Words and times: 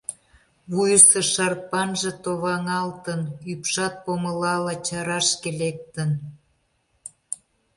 Вуйысо 0.71 1.21
шарпанже 1.33 2.11
товаҥалтын, 2.23 3.21
ӱпшат 3.51 3.93
помылала 4.05 4.75
чарашке 4.87 5.49
лектын. 5.61 6.09